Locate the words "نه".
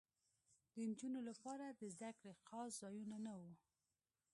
3.25-3.33